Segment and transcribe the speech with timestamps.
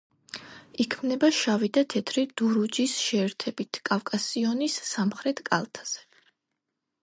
[0.83, 6.07] იქმნება შავი და თეთრი დურუჯის შეერთებით კავკასიონის სამხრეთ კალთაზე.